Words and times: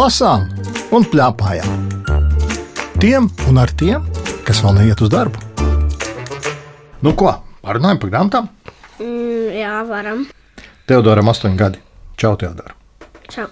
lasām 0.00 0.46
un 0.96 1.04
plēpājām. 1.12 1.88
Tiem 3.00 3.26
un 3.50 3.58
ar 3.60 3.72
tiem, 3.76 4.04
kas 4.46 4.62
vēl 4.64 4.78
neiet 4.78 5.00
uz 5.04 5.10
darbu. 5.12 5.40
Nu, 7.04 7.12
ko? 7.16 7.34
Parunājam 7.60 8.00
par 8.00 8.12
grāmatām. 8.12 8.48
Mm, 9.00 9.50
jā, 9.58 9.74
varam. 9.88 10.22
Teodoram, 10.88 11.28
8 11.32 11.58
gadi. 11.60 11.82
Čau, 12.20 12.32
Teodor. 12.40 12.72
Čau. 13.28 13.48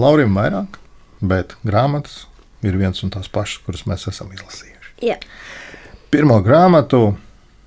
Laurim 0.00 0.32
vairāk, 0.36 0.78
bet 1.20 1.54
grāmatas 1.68 2.22
ir 2.64 2.78
viens 2.80 3.04
un 3.04 3.12
tās 3.12 3.28
pašas, 3.32 3.60
kuras 3.66 3.84
mēs 3.90 4.08
esam 4.08 4.32
izlasījuši. 4.32 4.96
Jā. 5.04 5.18
Pirmo 6.12 6.40
grāmatu, 6.44 7.04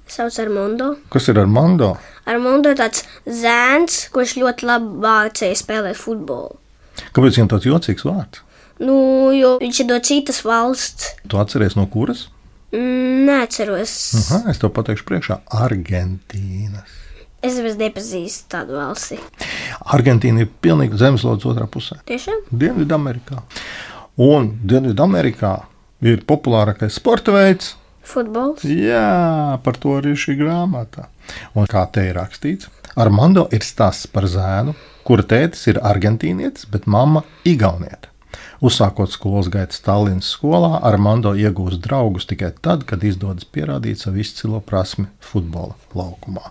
Sauc 0.09 0.35
ar 0.41 0.49
Mondo. 0.53 0.91
kas 1.09 1.29
ir 1.29 1.39
ar 1.41 1.49
Mondo, 1.49 1.95
Ar 2.25 2.37
Mondo 2.41 2.69
ir 2.73 2.77
tāds 2.77 3.05
zēns, 3.25 4.05
kurš 4.13 4.37
ļoti 4.41 4.65
labi 4.69 5.01
mācīja 5.01 5.57
spēlēt 5.61 5.97
futbolu. 5.97 6.57
Kāpēc 7.15 7.39
viņam 7.39 7.51
tāds 7.53 7.67
jocīgs 7.69 8.05
vārds? 8.07 8.41
Nu, 8.83 8.95
jo 9.35 9.55
viņš 9.61 9.81
ir 9.83 9.87
no 9.87 9.99
citas 10.03 10.41
valsts. 10.43 11.13
Tu 11.31 11.39
atceries 11.39 11.77
no 11.79 11.85
kuras? 11.91 12.27
Mm, 12.75 13.23
Neatceros. 13.29 13.93
Aha, 14.19 14.41
es 14.51 14.59
tev 14.59 14.73
pateikšu 14.75 15.05
priekšā, 15.07 15.39
Argentīnas. 15.63 17.01
Es 17.45 17.59
vairs 17.61 17.77
nepazīstu 17.77 18.49
tādu 18.51 18.75
valsti. 18.79 19.19
Argentīna 19.93 20.43
ir 20.43 20.51
pilnīgi 20.65 20.97
zemeslodes 20.99 21.45
otrā 21.47 21.67
pusē. 21.71 21.99
Tiešām? 22.09 22.47
Dienvidamerikā. 22.49 23.43
Un 24.25 24.49
Dienvidamerikā 24.65 25.53
ir 26.09 26.23
populārākais 26.27 26.97
sporta 26.97 27.35
veids. 27.35 27.75
Futbols. 28.05 28.65
Jā, 28.69 29.57
par 29.65 29.77
to 29.81 29.95
arī 29.99 30.13
šī 30.19 30.35
grāmata. 30.41 31.07
Un 31.57 31.69
kā 31.69 31.85
te 31.93 32.03
ir 32.05 32.17
rakstīts, 32.19 32.69
Armando 33.01 33.47
ir 33.53 33.65
stāsts 33.65 34.07
par 34.11 34.27
zēnu, 34.29 34.75
kura 35.05 35.23
tētis 35.23 35.67
ir 35.71 35.79
argentīnietis, 35.85 36.67
bet 36.71 36.89
mamma 36.89 37.23
igauniete. 37.45 38.11
Uzsākot 38.65 39.11
skolas 39.11 39.49
gaitu 39.51 39.75
Stallinas 39.75 40.29
skolā, 40.33 40.79
Armando 40.87 41.33
iegūst 41.35 41.83
draugus 41.83 42.27
tikai 42.29 42.53
tad, 42.63 42.85
kad 42.89 43.03
izdodas 43.03 43.45
pierādīt 43.45 44.01
savu 44.01 44.23
izcilo 44.23 44.61
prasmi 44.63 45.07
futbola 45.23 45.75
laukumā. 45.95 46.49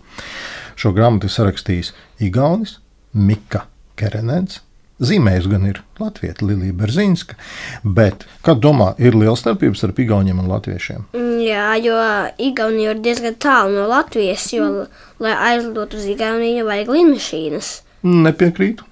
Šo 0.76 0.92
grāmatu 0.94 1.30
ir 1.30 1.34
sarakstījis 1.34 1.94
Igaunis 2.24 2.78
Mika 3.12 3.66
Kerenens. 3.98 4.60
Zīmējis 5.04 5.48
gan 5.50 5.64
ir 5.66 5.80
Latvijas 5.98 6.38
Lilija 6.38 6.74
Berzīnska, 6.78 7.34
bet, 7.82 8.28
kad 8.46 8.60
domā, 8.62 8.92
ir 9.02 9.16
liela 9.18 9.34
starpība 9.36 9.74
starp 9.74 9.98
Igauniem 10.04 10.38
un 10.38 10.46
Latviešiem? 10.52 11.08
Jā, 11.42 11.72
jo 11.82 11.96
Igaunija 12.38 12.92
ir 12.94 13.02
diezgan 13.02 13.34
tālu 13.42 13.74
no 13.74 13.88
Latvijas, 13.90 14.46
jo, 14.54 14.86
lai 15.18 15.34
aizlidotu 15.50 15.98
uz 15.98 16.06
Igauniju, 16.14 16.68
vajag 16.70 16.94
lidmašīnas. 16.94 17.72
Nepiekrītu. 18.04 18.86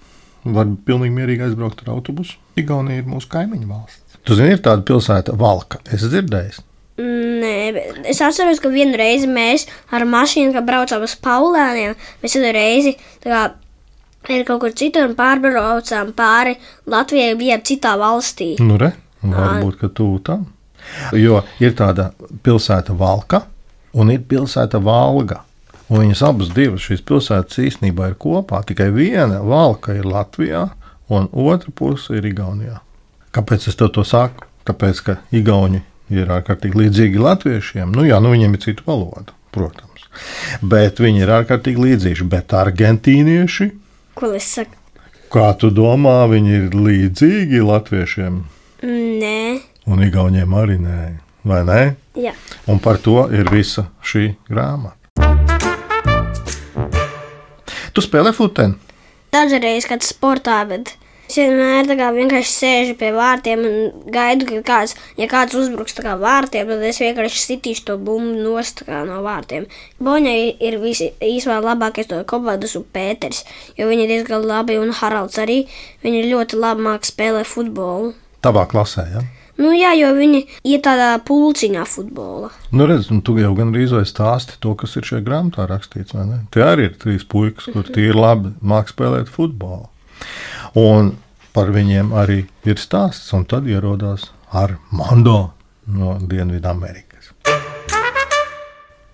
Var 0.52 0.72
pilnīgi 0.86 1.14
mierīgi 1.14 1.46
aizbraukt 1.46 1.84
ar 1.84 1.94
autobusu. 1.94 2.34
Igaunija 2.58 3.05
ir 3.05 3.06
mūsu 3.06 3.30
kaimiņu 3.30 3.68
valsts. 3.70 4.18
Tu 4.27 4.34
zini, 4.38 4.56
ir 4.56 4.62
tāda 4.62 4.82
pilsēta 4.86 5.34
Valka. 5.38 5.78
Es 5.92 6.02
dzirdēju, 6.02 6.62
Nē, 7.02 7.72
es 8.05 8.20
atceros, 8.20 8.60
ka 8.60 8.68
vienu 8.68 8.98
reizi 9.00 9.27
mēs 9.30 9.64
ar 9.96 10.05
mašīnu, 10.05 10.52
braucām 10.66 11.06
uz 11.06 11.14
Paulēniem, 11.24 11.94
mēs 12.20 12.34
vienu 12.36 12.50
reizi 12.52 12.92
tā 13.22 13.30
kā, 13.30 13.40
ir 14.36 14.44
kaut 14.46 14.60
kur 14.60 14.74
citur 14.77 15.08
un 15.08 15.14
pārbraucām 15.16 16.12
pāri 16.18 16.58
Latvijai, 16.92 17.33
bijām 17.40 17.64
citā 17.64 17.94
valstī. 17.96 18.52
nu, 18.60 18.77
re, 18.77 18.92
varbūt, 19.22 19.78
ka 19.80 19.88
tu 19.88 20.10
tam. 20.24 20.44
Jo 21.16 21.40
ir 21.62 21.72
tāda 21.78 22.10
pilsēta 22.44 22.92
Valka 22.98 23.46
un 23.94 24.12
ir 24.12 24.20
pilsēta 24.28 24.83
Valga. 24.83 25.40
Un 25.92 26.00
viņas 26.00 26.22
abas 26.24 26.48
divas 26.56 26.86
šīs 26.86 27.02
pilsētas 27.05 27.58
īstenībā 27.61 28.06
ir 28.12 28.17
kopā. 28.20 28.62
Tikai 28.64 28.89
viena 28.94 29.42
valka 29.44 29.92
ir 29.98 30.06
Latvijā, 30.08 30.70
un 31.12 31.28
otra 31.33 31.72
puse 31.77 32.17
ir 32.17 32.24
Igaunijā. 32.30 32.78
Kāpēc 33.36 33.68
es 33.68 33.77
to 33.77 34.05
saku? 34.05 34.46
Tāpēc, 34.64 35.00
ka 35.05 35.17
Igauni 35.34 35.83
ir 36.12 36.30
ārkārtīgi 36.33 36.78
līdzīgi 36.84 37.20
latviešiem. 37.20 37.92
Nu, 37.92 38.06
jā, 38.08 38.20
nu 38.22 38.33
viņiem 38.33 38.55
ir 38.56 38.62
cita 38.62 38.86
valoda, 38.86 39.34
protams. 39.52 40.06
Bet 40.62 41.00
viņi 41.02 41.24
ir 41.24 41.33
ārkārtīgi 41.40 41.84
līdzīgi. 41.89 42.28
Bet 42.30 42.55
argentīnieši, 42.56 43.68
Ko 44.14 44.33
es 44.36 44.48
saku? 44.55 44.77
kā 45.33 45.50
tu 45.58 45.70
domā, 45.72 46.22
viņi 46.28 46.56
ir 46.58 46.74
līdzīgi 46.77 47.62
latviešiem 47.64 48.40
Nē, 48.84 49.61
un 49.88 50.02
Igauniem 50.05 50.56
arī 50.58 50.78
nē. 50.83 50.98
Vai 51.48 51.62
ne? 51.67 51.83
jā. 52.14 52.33
Un 52.70 52.78
par 52.78 53.00
to 53.02 53.24
ir 53.34 53.48
visa 53.50 53.88
šī 54.05 54.34
grāmata. 54.48 55.02
Tu 57.92 58.01
spēlē 58.01 58.33
futbolu? 58.33 58.79
Dažreiz, 59.33 59.85
kad 59.89 60.05
sportā, 60.05 60.58
bet 60.69 60.95
es 61.29 61.39
vienmēr 61.41 61.86
tā 61.89 61.97
kā 61.97 62.07
vienkārši 62.13 62.53
sēžu 62.53 62.95
pie 63.01 63.11
vārtiem 63.17 63.64
un 63.69 63.77
gaidu, 64.13 64.47
ka 64.48 64.61
kāds, 64.69 64.95
ja 65.17 65.29
kāds 65.29 65.57
uzbruks 65.57 65.97
tā 65.97 66.05
kā 66.05 66.14
vārtiem, 66.20 66.69
tad 66.69 66.85
es 66.89 67.01
vienkārši 67.01 67.41
sitīšu 67.41 67.86
to 67.89 67.97
bumbu 67.97 68.41
nost 68.41 68.80
no 68.89 69.20
vārtiem. 69.25 69.69
Boņai 70.01 70.36
ir 70.61 70.79
visi 70.80 71.11
īstenībā 71.20 71.61
labākais 71.69 72.08
no 72.13 72.23
komandas 72.29 72.77
un 72.80 72.85
Pēters, 72.97 73.45
jo 73.77 73.89
viņi 73.89 74.07
ir 74.07 74.14
diezgan 74.17 74.45
labi 74.48 74.77
un 74.80 74.92
Haralds 74.97 75.41
arī. 75.41 75.63
Viņi 76.05 76.27
ļoti 76.33 76.61
labi 76.61 76.89
māk 76.89 77.09
spēlēt 77.09 77.48
futbolu. 77.48 78.13
Tavā 78.45 78.64
klasē, 78.69 79.09
ja? 79.13 79.24
Nu 79.61 79.73
jā, 79.77 79.92
jo 79.98 80.13
viņi 80.17 80.40
ir 80.64 80.80
tādā 80.85 81.11
pulciņā 81.29 81.85
futbola. 81.89 82.48
Nu, 82.73 82.86
redz, 82.89 83.11
nu, 83.13 83.20
tu 83.24 83.36
jau 83.36 83.52
gandrīz 83.57 83.92
vai 83.92 84.05
stāsti 84.08 84.57
to, 84.63 84.73
kas 84.80 84.96
ir 84.96 85.08
šajā 85.08 85.24
grāmatā 85.27 85.67
rakstīts. 85.68 86.17
Tie 86.55 86.64
arī 86.64 86.89
ir 86.89 86.96
trīs 87.01 87.27
puikas, 87.29 87.68
kur 87.74 87.85
tie 87.85 88.08
ir 88.08 88.18
labi 88.18 88.55
mākslinieki 88.61 88.96
spēlēt 88.96 89.33
futbolu. 89.33 89.89
Un 90.80 91.14
par 91.52 91.73
viņiem 91.74 92.14
arī 92.17 92.42
ir 92.68 92.80
stāsts, 92.80 93.33
un 93.36 93.45
tad 93.48 93.68
ierodās 93.68 94.30
ar 94.52 94.79
Mondo 94.91 95.52
no 95.86 96.17
Dienvidamerikas. 96.20 97.33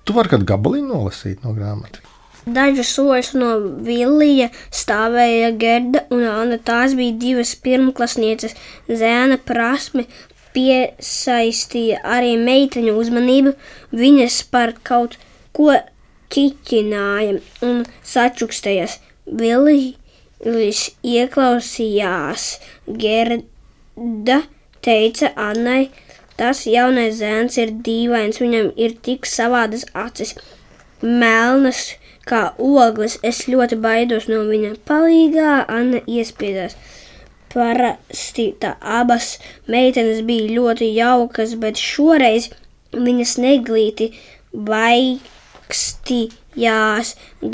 Tu 0.04 0.16
vari 0.16 0.32
kādu 0.32 0.46
gabaliņu 0.48 0.88
nolasīt 0.88 1.42
no 1.44 1.52
grāmatas. 1.56 2.07
Dažus 2.46 2.90
soļus 2.96 3.32
no 3.36 3.50
Vilija 3.84 4.48
stāvēja 4.74 5.50
Gerda 5.60 6.04
un 6.14 6.24
Anna. 6.28 6.58
Tās 6.58 6.94
bija 6.98 7.16
divas 7.20 7.54
pirmklasnieces. 7.64 8.56
Zēna 8.88 9.38
prasme 9.44 10.06
piesaistīja 10.56 12.00
arī 12.16 12.36
meiteņu 12.40 12.96
uzmanību. 13.02 13.54
Viņas 13.92 14.40
par 14.52 14.74
kaut 14.82 15.18
ko 15.56 15.74
ķiķināja 16.32 17.38
un 17.66 17.84
sačukstējās. 18.06 18.98
Vilijs 19.28 20.84
ieklausījās. 21.04 22.50
Gerda 22.88 24.42
teica 24.84 25.32
Annai, 25.36 25.88
tas 26.38 26.64
jaunais 26.70 27.18
zēns 27.18 27.58
ir 27.60 27.74
dīvains, 27.84 28.40
viņam 28.40 28.70
ir 28.78 28.94
tik 29.04 29.26
savādas 29.28 29.84
acis 29.92 30.36
melnas 31.02 31.97
kā 32.28 32.42
ogles. 32.58 33.18
Es 33.24 33.38
ļoti 33.48 33.76
baidos 33.82 34.28
no 34.30 34.38
viņa 34.48 34.70
palīgā. 34.88 35.52
Anna 35.78 36.00
iespiedās. 36.06 36.76
Parasti 37.52 38.46
tā 38.60 38.70
abas 39.00 39.26
meitenes 39.72 40.20
bija 40.28 40.52
ļoti 40.58 40.86
jaukas, 40.92 41.50
bet 41.62 41.76
šoreiz 41.80 42.44
viņas 42.92 43.32
neglīti 43.40 44.06
baigstījās. 44.52 45.36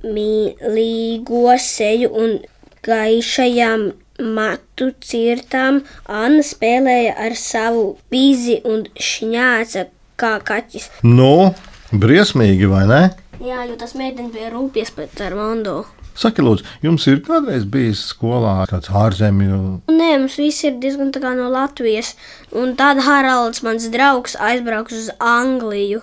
piemīlīgo 0.07 1.57
seju 1.59 2.11
un 2.15 2.39
gaišajām 2.87 3.93
matu 4.37 4.93
cirtām. 5.01 5.83
Anna 6.07 6.43
spēlēja 6.43 7.17
ar 7.27 7.37
savu 7.37 7.97
bīzi 8.11 8.61
un 8.65 8.87
šņāca 8.95 9.87
kā 10.17 10.39
kaķis. 10.41 10.91
Nu, 11.03 11.55
briesmīgi, 11.93 12.67
vai 12.71 12.87
ne? 12.87 13.03
Jā, 13.43 13.67
jo 13.69 13.77
tas 13.77 13.95
meitenes 13.95 14.33
bija 14.33 14.51
rūpīgs 14.55 14.95
pēc 14.97 15.21
Armando. 15.27 15.85
Saki, 16.17 16.41
lūdzu, 16.41 16.65
jums 16.81 17.05
ir 17.11 17.19
kādreiz 17.27 17.67
bijis 17.69 18.07
skolā 18.09 18.65
tāds 18.71 18.89
ārzemju 18.89 19.83
Nē, 19.93 20.15
mums 20.23 20.39
viss 20.41 20.65
ir 20.65 20.79
diezgan 20.81 21.11
tā 21.13 21.21
kā 21.21 21.35
no 21.37 21.51
Latvijas. 21.53 22.15
Un 22.57 22.73
tad 22.79 23.03
Haralds, 23.05 23.61
mans 23.67 23.91
draugs, 23.93 24.39
aizbrauks 24.41 24.97
uz 24.97 25.11
Angliju. 25.21 26.01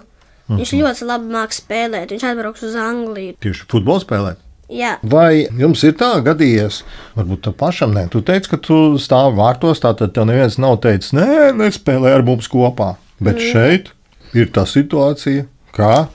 Viņš 0.61 0.73
ļoti 0.79 1.09
labi 1.09 1.35
māks 1.35 1.61
spēlēt. 1.63 2.13
Viņš 2.13 2.25
aizbrauks 2.29 2.65
uz 2.69 2.79
Angliju. 2.79 3.35
tieši 3.43 3.67
futbola 3.71 4.03
spēlēt? 4.03 4.41
Jā, 4.73 4.95
Vai 5.05 5.45
jums 5.59 5.83
ir 5.85 5.93
tā 5.99 6.15
gadījies, 6.23 6.79
varbūt 7.17 7.43
tā 7.45 7.51
pašam, 7.53 7.91
nē, 7.93 8.07
tu 8.09 8.23
teici, 8.25 8.49
ka 8.49 8.57
tu 8.57 8.95
stāvi 8.97 9.35
vārtos, 9.37 9.83
tātad 9.83 10.15
tev 10.15 10.25
neviens 10.25 10.57
nav 10.57 10.79
teicis, 10.81 11.11
nē, 11.13 11.51
nespēlē 11.59 12.15
ar 12.15 12.23
mums 12.25 12.47
kopā. 12.49 12.95
Bet 13.19 13.37
mm. 13.37 13.51
šeit 13.51 13.91
ir 14.33 14.49
tā 14.55 14.63
situācija, 14.65 15.45
ka 15.75 16.07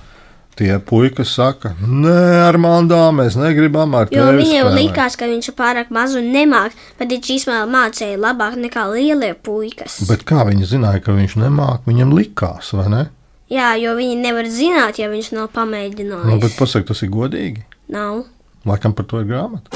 Tie 0.59 0.75
puikas 0.83 1.31
saka, 1.39 1.71
nē, 1.79 2.49
ar 2.49 2.57
mandā 2.59 2.99
mēs 3.15 3.37
negribam 3.39 3.93
ar 3.95 4.09
Jo 4.11 4.25
tevi 4.25 4.41
viņiem 4.41 4.65
spēlēt." 4.65 4.79
likās, 4.81 5.15
ka 5.15 5.29
viņš 5.31 5.49
ir 5.53 5.55
pārāk 5.55 5.93
maz 5.95 6.17
un 6.19 6.33
nemāk, 6.35 6.75
bet 6.99 7.13
viņš 7.15 7.29
īstenībā 7.35 7.61
mācīja 7.71 8.17
labāk 8.19 8.57
nekā 8.59 8.89
lielie 8.91 9.37
puikas. 9.39 10.01
Bet 10.11 10.27
kā 10.27 10.43
viņi 10.49 10.67
zināja, 10.67 11.05
ka 11.05 11.15
viņš 11.15 11.39
nemāk, 11.45 11.87
viņam 11.87 12.11
likās, 12.11 12.73
vai 12.75 12.89
ne? 12.91 13.05
Jā, 13.49 13.73
jo 13.81 13.95
viņi 13.97 14.19
nevar 14.21 14.49
zināt, 14.53 14.99
ja 15.01 15.09
viņš 15.09 15.31
nav 15.33 15.47
pamēģinājis. 15.55 16.29
Nu, 16.29 16.37
bet 16.43 16.57
pasak, 16.59 16.85
tas 16.91 17.01
ir 17.05 17.09
godīgi. 17.15 17.65
Nav. 17.89 18.27
Laikam 18.69 18.93
par 18.93 19.07
to 19.09 19.23
ir 19.23 19.31
grāmata. 19.31 19.73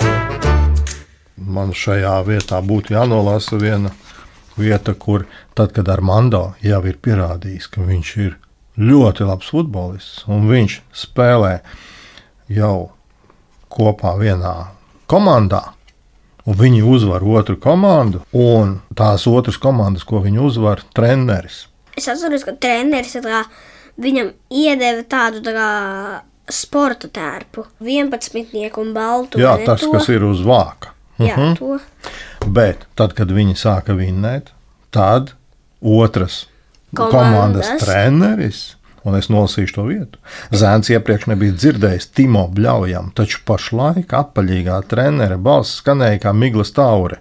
Man 1.41 1.73
šajā 1.73 2.19
vietā 2.27 2.61
būtu 2.61 2.93
jānolasa 2.93 3.57
viena 3.57 3.95
vieta, 4.61 4.93
kur 4.93 5.25
tad, 5.57 5.73
kad 5.73 5.89
Armando 5.89 6.51
jau 6.61 6.83
ir 6.85 7.01
pierādījis, 7.01 7.71
ka 7.73 7.87
viņš 7.89 8.13
ir 8.21 8.37
ļoti 8.77 9.25
labs 9.29 9.49
futbolists 9.53 10.27
un 10.29 10.45
viņš 10.53 10.79
spēlē 11.07 11.55
jau 12.53 12.93
kopā 13.73 14.19
vienā 14.21 14.55
komandā. 15.09 15.71
Un 16.43 16.57
viņi 16.59 16.83
uzvar 16.83 17.23
otru 17.23 17.55
komandu, 17.57 18.25
un 18.35 18.81
tās 18.99 19.29
otras 19.31 19.57
komandas, 19.63 20.03
ko 20.05 20.19
viņi 20.25 20.41
uzvar, 20.43 20.83
treneris. 20.93 21.69
Es 21.97 22.09
atceros, 22.09 22.45
ka 22.45 22.53
treneris 22.57 23.17
kā, 23.25 23.43
viņam 24.01 24.33
iedeva 24.51 25.03
tādu 25.05 25.43
tā 25.45 25.53
kā, 25.57 25.69
sporta 26.53 27.09
tērpu, 27.09 27.67
11 27.81 28.79
un 28.83 28.93
baltu. 28.97 29.39
Jā, 29.41 29.57
tas, 29.65 29.81
to? 29.81 29.93
kas 29.93 30.09
ir 30.13 30.25
uz 30.27 30.41
vāka. 30.45 30.91
Jā, 31.21 31.37
Mhm. 31.37 31.57
to. 31.59 31.79
Bet 32.49 32.87
tad, 32.97 33.15
kad 33.15 33.29
viņi 33.29 33.55
sāka 33.55 33.95
vinnēt, 33.95 34.49
tad 34.91 35.33
otras 35.83 36.47
komandas, 36.95 37.13
Komandas. 37.13 37.67
komandas 37.67 37.83
treneris. 37.85 38.75
Un 39.05 39.17
es 39.19 39.27
nolasīšu 39.29 39.75
to 39.75 39.83
vietu. 39.83 40.19
Zēns 40.53 40.87
iepriekš 40.91 41.27
nebija 41.27 41.53
dzirdējis 41.53 42.07
Timo 42.15 42.45
Bļaujam, 42.55 43.13
taču 43.13 43.41
pašlaik 43.45 44.07
apaļīgā 44.15 44.77
trenera 44.87 45.37
balss 45.37 45.81
skanēja 45.83 46.21
kā 46.23 46.33
miglas 46.35 46.71
taure. 46.71 47.19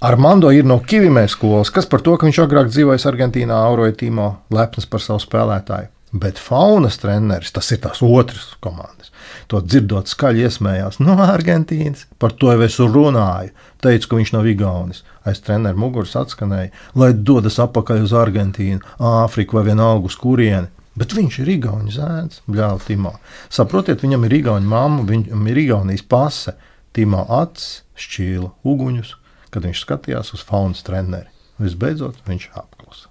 Armando 0.00 0.50
ir 0.52 0.66
no 0.68 0.76
Kivimē 0.84 1.22
skolas, 1.32 1.70
kas 1.72 1.86
par 1.88 2.02
to, 2.04 2.18
ka 2.20 2.26
viņš 2.28 2.38
agrāk 2.42 2.66
dzīvojis 2.68 3.06
Argentīnā, 3.08 3.56
auroja 3.64 3.94
Timo 3.96 4.26
lepns 4.52 4.84
par 4.92 5.00
savu 5.00 5.22
spēlētāju. 5.24 5.88
Bet 6.12 6.36
faunas 6.40 7.00
treneris, 7.00 7.54
tas 7.56 7.70
ir 7.72 7.80
tās 7.80 8.02
otras 8.04 8.50
komandas, 8.60 9.08
to 9.48 9.62
dzirdot 9.64 10.12
skaļi 10.12 10.44
iesmējās 10.44 11.00
no 11.00 11.16
Argentīnas. 11.24 12.04
Par 12.20 12.36
to 12.36 12.52
jau 12.52 12.60
es 12.68 12.76
runāju. 12.76 13.54
Teicu, 13.80 14.12
ka 14.12 14.20
viņš 14.20 14.34
nav 14.36 14.46
Igaunis. 14.52 15.02
Aiz 15.24 15.40
treneru 15.40 15.80
muguras 15.80 16.12
atskanēja, 16.20 16.74
lai 16.94 17.10
dodas 17.16 17.56
atpakaļ 17.64 18.04
uz 18.04 18.12
Argentīnu, 18.16 18.84
Āfriku 19.00 19.56
vai 19.56 19.66
vienalga 19.72 20.12
uz 20.12 20.20
kurieni. 20.20 20.68
Bet 20.96 21.16
viņš 21.16 21.40
ir 21.40 21.54
Igaunijas 21.56 21.98
zēns, 21.98 22.44
bļāva 22.48 22.84
Timo. 22.84 23.16
Saprotiet, 23.48 24.04
viņam 24.04 24.28
ir 24.28 24.40
Igaunija 24.42 24.76
mamma, 24.76 25.08
viņam 25.08 25.52
ir 25.52 25.66
Igaunijas 25.66 26.04
pase. 26.04 26.56
Timo 26.96 27.24
acis 27.42 27.82
šķīla 28.00 28.52
uguņus, 28.64 29.16
kad 29.56 29.64
viņš 29.64 29.82
skatījās 29.86 30.34
uz 30.36 30.44
faunas 30.44 30.84
treneri. 30.86 31.32
Visbeidzot, 31.56 32.20
viņš 32.28 32.50
apklusa. 32.60 33.08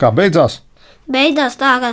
Kā 0.00 0.10
beidzās? 0.14 0.60
Beigās 1.10 1.54
tā, 1.60 1.76
ka 1.82 1.92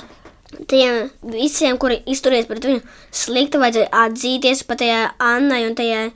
tiem 0.70 1.12
visiem, 1.30 1.78
kuri 1.78 2.00
izturēs 2.10 2.48
pret 2.50 2.66
viņu 2.66 2.82
slikti, 3.14 3.62
vajadzēja 3.62 3.92
atzīties 4.06 4.64
pat 4.68 4.82
tajā 4.82 5.04
Annai 5.22 5.64
un 5.68 5.78
tajā 5.78 6.08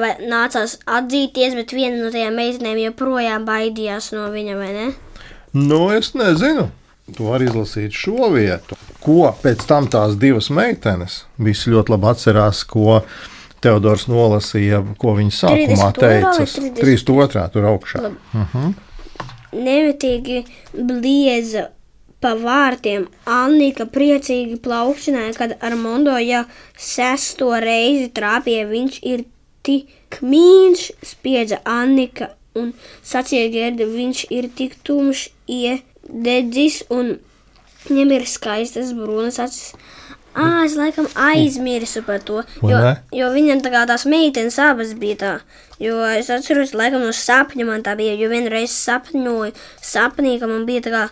vai 0.00 0.14
nācās 0.24 0.78
atzīties, 0.88 1.56
bet 1.58 1.74
viena 1.76 2.00
no 2.00 2.10
tajām 2.12 2.38
meitenēm 2.40 2.80
joprojām 2.86 3.44
baidījās 3.44 4.12
no 4.16 4.30
viņa, 4.32 4.56
vai 4.56 4.72
ne? 4.72 4.86
Nu, 5.52 5.90
es 5.92 6.14
nezinu. 6.16 6.70
Tu 7.06 7.22
vari 7.22 7.46
izlasīt 7.46 7.94
šo 7.94 8.32
vietu. 8.34 8.74
Ko 9.04 9.28
pēc 9.42 9.62
tam 9.68 9.86
tās 9.86 10.16
divas 10.18 10.48
meitenes 10.50 11.20
visi 11.38 11.70
ļoti 11.70 11.92
labi 11.94 12.08
atcerās, 12.10 12.64
ko 12.66 13.02
Teodors 13.64 14.06
nolasīja, 14.10 14.82
ko 15.00 15.14
viņa 15.16 15.36
sākumā 15.38 15.88
32. 15.96 16.02
teica. 16.02 16.32
vai 16.36 16.72
30? 16.74 16.82
32. 16.82 17.46
tur 17.54 17.68
augšā. 17.72 18.12
Nemitīgi 19.56 20.42
blieza 20.76 21.70
pa 22.20 22.34
vārtiem. 22.36 23.06
Annika 23.28 23.86
priecīgi 23.88 24.58
plaukšanāja, 24.64 25.34
kad 25.38 25.56
Armando 25.64 26.16
jau 26.20 26.44
sesto 26.76 27.52
reizi 27.62 28.10
trāpīja. 28.16 28.66
Viņš 28.70 28.98
ir 29.06 29.24
tik 29.66 30.20
mīļš, 30.22 30.90
spiedza 31.04 31.60
Annika 31.66 32.32
un 32.56 32.72
sacīja 33.04 33.50
Gerda, 33.52 33.88
viņš 33.90 34.26
ir 34.32 34.48
tik 34.56 34.78
tumšs, 34.86 35.28
iededzis 35.50 36.82
un 36.92 37.16
viņam 37.86 38.14
ir 38.16 38.26
skaistas 38.30 38.94
brūnas 38.96 39.40
acis. 39.42 39.74
Ah, 40.36 40.62
es 40.66 40.74
laikam 40.76 41.06
aizmirsu 41.16 42.02
par 42.04 42.20
to. 42.20 42.42
Jo, 42.60 42.80
jo 43.16 43.28
viņam 43.32 43.62
tā 43.64 43.72
kā 43.72 43.86
tās 43.88 44.04
meitenes 44.08 44.58
abas 44.60 44.92
bija 45.00 45.16
tā. 45.22 45.32
Jo 45.80 46.02
es 46.12 46.28
atceros, 46.32 46.74
laikam 46.76 47.04
no 47.04 47.12
sapņa 47.16 47.64
man 47.68 47.84
tā 47.86 47.96
bija. 47.96 48.14
Jo 48.20 48.28
vienreiz 48.32 48.74
sapņoju, 48.76 49.54
sapnī, 49.80 50.36
ka 50.40 50.48
man 50.50 50.66
bija 50.68 50.84
tā 50.84 50.92
kā, 50.92 51.04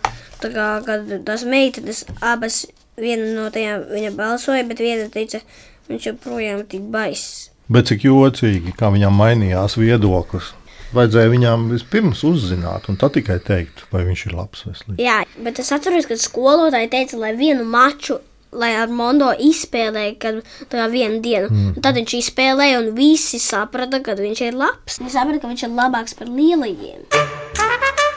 tā 0.43 0.51
kā 0.53 0.67
kad 0.85 1.09
tās 1.25 1.45
meitenes 1.49 2.03
abas, 2.21 2.63
viena 3.01 3.31
no 3.33 3.49
tajām 3.53 3.87
viņa 3.91 4.13
balsoja, 4.17 4.67
bet 4.69 4.83
viena 4.85 5.09
teica, 5.13 5.41
viņš 5.89 6.11
joprojām 6.11 6.61
tik 6.69 6.85
baiss. 6.93 7.49
Bet 7.65 7.89
cik 7.89 8.05
jocīgi, 8.05 8.75
kā 8.77 8.91
viņam 8.93 9.17
mainījās 9.17 9.79
viedoklis. 9.81 10.53
Vajadzēja 10.95 11.31
viņām 11.33 11.65
vispirms 11.73 12.21
uzzināt, 12.27 12.85
un 12.91 12.97
tad 13.01 13.15
tikai 13.17 13.39
teikt, 13.43 13.87
vai 13.91 14.05
viņš 14.05 14.21
ir 14.27 14.35
labs 14.37 14.61
vai 14.67 14.75
slikts. 14.77 15.01
Jā, 15.01 15.17
bet 15.43 15.59
es 15.59 15.73
atceros, 15.73 16.05
ka 16.07 16.15
skolotāji 16.21 16.91
teica, 16.93 17.19
lai 17.25 17.33
vienu 17.35 17.65
maču. 17.67 18.21
Lai 18.55 18.71
ar 18.79 18.87
Mondo 18.87 19.31
izspēlēja, 19.35 20.13
kad 20.19 20.41
tā 20.71 20.79
kā 20.79 20.87
vienu 20.91 21.19
dienu. 21.23 21.49
Mm. 21.51 21.81
Tad 21.83 21.97
viņš 21.99 22.13
izspēlēja, 22.21 22.79
un 22.83 22.93
visi 22.95 23.39
saprata, 23.43 23.99
ka 24.05 24.15
viņš 24.19 24.41
ir 24.47 24.55
labs. 24.59 24.99
Viņi 25.01 25.11
saprata, 25.11 25.41
ka 25.43 25.51
viņš 25.51 25.65
ir 25.67 25.75
labāks 25.75 26.15
par 26.15 26.31
lielajiem. 26.31 27.03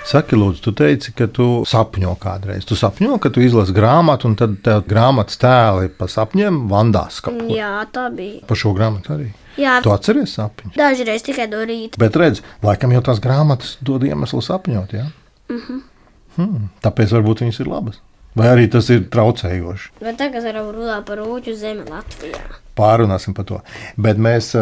Saki, 0.09 0.39
lūdzu, 0.41 0.63
tu 0.65 0.73
teici, 0.73 1.13
ka 1.13 1.27
tu 1.29 1.47
sapņo 1.69 2.15
kādreiz. 2.23 2.65
Tu 2.65 2.79
sapņo, 2.81 3.19
ka 3.21 3.29
tu 3.35 3.43
izlasi 3.45 3.75
grāmatu, 3.77 4.31
un 4.31 4.39
tad 4.41 4.55
tev 4.65 4.87
grāmatas 4.89 5.37
tēli 5.43 5.91
pa 5.93 6.09
sapņiem 6.09 6.63
vandās 6.71 7.19
kaut 7.25 7.37
kur. 7.43 7.51
Jā, 7.53 7.75
tā 7.93 8.07
bija. 8.15 8.41
Par 8.49 8.57
šo 8.57 8.73
grāmatu 8.79 9.13
arī. 9.19 9.29
Jā, 9.59 9.81
Tu 9.83 9.91
atceries 9.93 10.33
sapņus. 10.39 10.79
dažreiz 10.79 11.27
tikai 11.27 11.49
no 11.51 11.61
rīta. 11.67 12.01
Bet 12.01 12.17
redz, 12.17 12.41
laikam 12.65 12.95
jau 12.95 13.03
tās 13.05 13.21
grāmatas 13.21 13.77
dod 13.85 14.07
iemeslu 14.07 14.41
sapņot. 14.41 14.95
Ja? 14.97 15.11
Mm 15.51 15.61
-hmm. 15.67 15.81
hmm, 16.37 16.69
tāpēc 16.81 17.13
varbūt 17.13 17.45
viņas 17.45 17.61
ir 17.61 17.69
labas. 17.69 18.01
Vai 18.37 18.49
arī 18.53 18.69
tas 18.71 18.89
ir 18.93 19.07
traucējoši. 19.11 19.89
Bet 20.03 20.19
tagad 20.21 20.45
varam 20.47 20.69
runāt 20.75 21.07
par 21.09 21.19
rūķu 21.23 21.55
zemi 21.59 21.87
Latvijā. 21.89 22.43
Pārunāsim 22.79 23.35
par 23.35 23.45
to. 23.49 23.61
Bet 23.97 24.21
mēs 24.23 24.53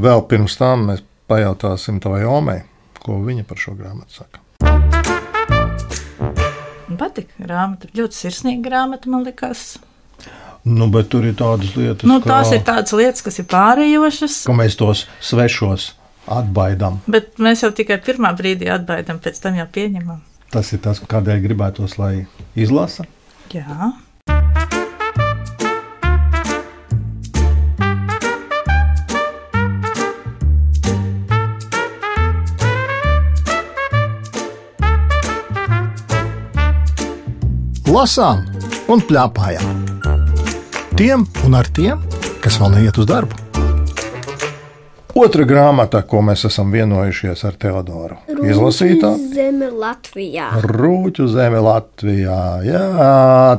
vēl 0.00 0.24
pirms 0.30 0.56
tam 0.58 0.88
mēs 0.90 1.04
pajautāsim 1.30 2.00
tavai 2.02 2.24
omei, 2.26 2.62
ko 3.04 3.20
viņa 3.22 3.44
par 3.46 3.60
šo 3.62 3.76
grāmatu 3.78 4.22
saka. 4.22 4.40
Man 6.90 6.98
patīk 6.98 7.30
grāmata, 7.38 7.86
ļoti 7.94 8.18
sirsnīga 8.24 8.64
grāmata, 8.66 9.10
man 9.12 9.22
liekas. 9.28 9.76
Nu, 10.66 10.90
bet 10.92 11.06
tur 11.12 11.24
ir 11.24 11.36
tādas 11.38 11.70
lietas, 11.78 12.04
Nu, 12.04 12.18
kā, 12.20 12.34
tās 12.34 12.50
ir 12.52 12.64
tādas 12.66 12.92
lietas, 12.92 13.22
kas 13.24 13.38
ir 13.40 13.46
pārējošas, 13.48 14.40
ka 14.50 14.56
mēs 14.58 14.74
tos 14.76 15.06
svešos 15.24 15.92
atbaidām. 16.30 16.98
bet 17.08 17.38
mēs 17.40 17.62
jau 17.64 17.70
tikai 17.72 17.96
pirmā 18.04 18.34
brīdī 18.36 18.68
atbaidām, 18.74 19.22
pēc 19.24 19.38
tam 19.40 19.56
jau 19.56 19.64
pieņemam. 19.72 20.18
Tas 20.50 20.72
ir 20.74 20.80
tas, 20.82 20.98
kādēļ 20.98 21.44
gribētos, 21.46 21.94
lai 22.00 22.26
izlasa. 22.58 23.06
Jā, 23.54 23.92
Lasām 37.90 38.44
un 38.86 39.00
plēpājām. 39.02 39.80
Tiem 40.94 41.24
un 41.42 41.56
ar 41.58 41.66
tiem, 41.74 42.04
kas 42.44 42.60
vēl 42.62 42.76
neiet 42.76 43.00
uz 43.02 43.08
darbu. 43.10 43.39
Otra 45.18 45.42
grāmata, 45.48 46.02
ko 46.06 46.20
mēs 46.22 46.44
esam 46.46 46.70
vienojušies 46.70 47.42
ar 47.48 47.56
Teodoru. 47.58 48.20
Izlasītā 48.46 49.10
Zeme 49.34 49.70
Latvijā. 49.74 50.50
Rūķu 50.62 51.26
zeme 51.32 51.62
Latvijā. 51.64 52.38
Jā, 52.66 52.84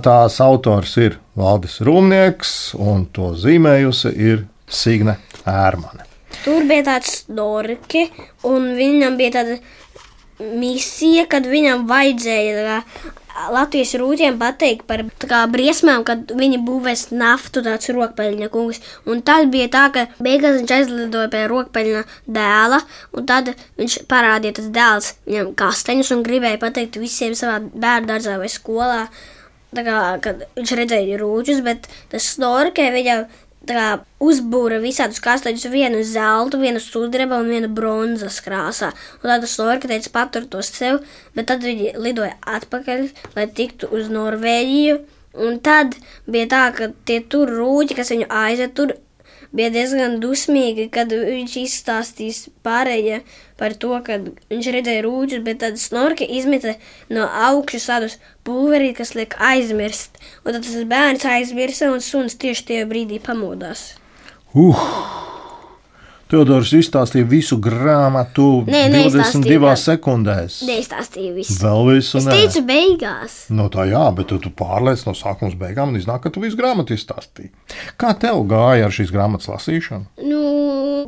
tās 0.05 0.39
autors 0.43 0.95
ir 1.01 1.17
Valdis 1.39 1.81
Rūmnieks, 1.83 2.53
un 2.79 3.03
to 3.11 3.33
zīmējusi 3.35 4.13
ir 4.15 4.45
Signe 4.71 5.17
Ērmane. 5.43 6.07
Tur 6.45 6.63
bija 6.69 6.87
tāds 6.93 7.25
norki, 7.29 8.07
un 8.47 8.71
viņam 8.77 9.19
bija 9.19 9.35
tāda 9.41 9.59
misija, 10.57 11.27
kad 11.29 11.45
viņam 11.45 11.83
vajadzēja 11.89 12.79
Latvijas 13.51 13.93
rūtiem 13.99 14.37
pateikt 14.39 14.85
par 14.89 15.03
kā, 15.19 15.41
briesmām, 15.51 16.03
kad 16.07 16.31
viņi 16.37 16.59
būvēs 16.65 17.07
naftu, 17.15 17.63
tāds 17.65 17.91
rokpeļņa 17.93 18.49
kungs. 18.53 18.81
Un 19.09 19.21
tad 19.25 19.51
bija 19.53 19.69
tā, 19.71 19.83
ka 19.95 20.05
beigās 20.23 20.59
viņš 20.59 20.73
aizlidoja 20.77 21.31
pie 21.33 21.43
rokpeļņa 21.51 22.03
dēla, 22.37 22.81
un 23.17 23.29
tad 23.29 23.53
viņš 23.79 23.99
parādīja 24.11 24.59
tas 24.59 24.71
dēls 24.75 25.13
viņam 25.27 25.53
kasteņus 25.59 26.11
un 26.15 26.25
gribēja 26.27 26.61
pateikt 26.61 26.99
visiem 27.01 27.37
savā 27.37 27.59
bērnu 27.61 28.11
dārzā 28.11 28.37
vai 28.41 28.51
skolā. 28.51 29.05
tā 29.71 29.85
kā, 29.87 29.99
kad 30.19 30.43
viņš 30.57 30.75
redzēja 30.75 31.19
rūķus, 31.21 31.63
bet 31.63 31.87
tas 32.11 32.33
snorke 32.35 32.89
viņam 32.91 33.29
kā 33.69 34.01
uzbūra 34.23 34.79
visādus 34.81 35.21
kastaņus, 35.21 35.67
vienu 35.73 36.01
zeltu, 36.07 36.59
vienu 36.61 36.81
sudraba 36.81 37.41
un 37.41 37.51
vienu 37.51 37.69
bronzas 37.69 38.41
krāsā. 38.43 38.91
Un 39.21 39.29
tad 39.29 39.45
tas 39.45 39.55
snorke 39.57 39.89
teica 39.91 40.13
patur 40.13 40.47
tos 40.49 40.71
sev, 40.73 41.01
bet 41.37 41.49
tad 41.51 41.65
viņi 41.65 41.93
lidoja 42.01 42.35
atpakaļ, 42.41 43.07
lai 43.37 43.47
tiktu 43.47 43.91
uz 43.93 44.09
Norvēģiju. 44.13 44.99
Un 45.45 45.61
tad 45.63 45.95
bija 46.27 46.49
tā, 46.51 46.65
ka 46.75 46.89
tie 47.07 47.21
tur 47.23 47.51
rūķi, 47.53 47.95
kas 47.95 48.11
viņu 48.11 48.27
aizved 48.27 48.73
tur, 48.75 48.97
bija 49.55 49.71
diezgan 49.73 50.19
dusmīgi, 50.23 50.87
kad 50.93 51.11
viņš 51.11 51.55
izstāstīs 51.61 52.43
pārējie 52.65 53.21
par 53.59 53.75
to, 53.79 53.93
ka 54.05 54.19
viņš 54.51 54.69
redzēja 54.75 55.05
rūķus, 55.05 55.43
bet 55.45 55.61
tad 55.63 55.81
snorke 55.81 56.27
izmeta 56.27 56.77
no 57.13 57.27
augšas 57.49 57.89
tādus 57.91 58.19
pulverī, 58.47 58.93
kas 58.97 59.15
liek 59.17 59.35
aizmirst. 59.39 60.21
Un 60.45 60.55
tad 60.55 60.63
tas 60.67 60.87
bērns 60.89 61.27
aizmirsa 61.27 61.91
un 61.93 62.03
suns 62.05 62.39
tieši 62.41 62.71
tajā 62.71 62.87
brīdī 62.91 63.21
pamodās. 63.23 63.91
Uh! 64.51 65.29
Teodors 66.31 66.69
izstāstīja 66.77 67.27
visu 67.27 67.57
grāmatu 67.59 68.45
Nē, 68.63 68.85
22 68.87 68.93
neizstāstīja 68.93 69.59
vēl. 69.65 69.79
sekundēs. 69.81 70.59
Neizstāstīja 70.63 71.33
visu. 71.35 71.57
Vēl 71.59 71.81
visu 71.89 72.17
Es 72.21 72.27
nē. 72.29 72.37
teicu, 72.37 72.61
beigās. 72.69 73.33
No 73.51 73.65
tā 73.73 73.83
jā, 73.89 74.03
bet 74.15 74.29
tu, 74.31 74.37
tu 74.39 74.49
pārliec 74.55 75.03
no 75.05 75.11
sākuma 75.17 75.49
līdz 75.51 75.59
beigām 75.59 75.91
un 75.91 75.99
iznāk, 75.99 76.21
ka 76.23 76.31
tu 76.31 76.39
visu 76.39 76.55
grāmatu 76.55 76.95
izstāstīji. 76.95 77.51
Kā 77.99 78.13
tev 78.15 78.45
gāja 78.47 78.87
ar 78.87 78.95
šīs 78.95 79.11
grāmatas 79.11 79.49
lasīšanu? 79.51 80.07
Nu, 80.23 80.39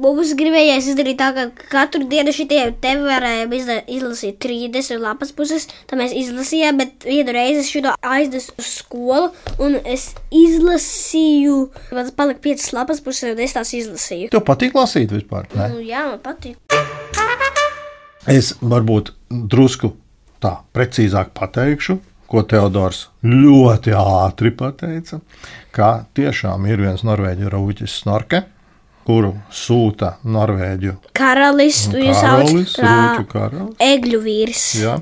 mums 0.04 0.34
gribējās 0.36 0.92
izdarīt 0.92 1.22
tā, 1.22 1.32
ka 1.38 1.48
katru 1.72 2.04
dienu 2.12 2.34
šitie 2.36 2.66
te 2.84 2.96
varējām 3.00 3.56
izlasīt 3.88 4.42
30 4.44 5.00
lapas 5.00 5.32
puses. 5.32 5.70
Tā 5.88 5.96
mēs 6.00 6.12
izlasījām, 6.20 6.82
bet 6.84 7.08
vienu 7.08 7.32
reizi 7.32 7.64
es 7.64 7.72
šo 7.72 7.96
aizdevu 8.04 8.60
uz 8.60 8.70
skolu 8.82 9.32
un 9.64 9.80
es 9.88 10.10
izlasīju, 10.34 11.58
man 11.96 12.12
palika 12.18 12.44
5 12.44 12.74
lapas 12.76 13.00
puses, 13.06 13.32
un 13.32 13.40
es 13.44 13.56
tās 13.56 13.72
izlasīju. 13.78 14.30
Tev 14.34 14.44
patīk 14.48 14.76
lasīt 14.78 15.13
vispār? 15.16 15.48
Ne? 15.58 15.70
Nu, 15.74 15.84
jā, 15.84 16.06
man 16.10 16.20
patīk. 16.24 16.58
Es 18.30 18.54
varbūt 18.64 19.12
drusku 19.30 19.94
tā 20.44 20.58
precīzāk 20.76 21.34
pateikšu, 21.36 21.98
ko 22.32 22.42
Teodors 22.50 23.08
ļoti 23.28 23.94
ātri 24.00 24.52
pateica, 24.58 25.20
ka 25.76 25.92
tiešām 26.18 26.66
ir 26.72 26.82
viens 26.82 27.04
norvēģu 27.06 27.52
rūķis 27.54 28.00
snorke, 28.04 28.44
kuru 29.04 29.34
sūta 29.52 30.14
Norvēģu 30.24 30.94
Karalis, 31.18 31.82
karalis, 31.92 32.78
rūķu 32.80 33.26
karalis. 33.28 33.74
egļu 33.84 34.22
vīrs. 34.24 34.64
Jā, 34.80 34.94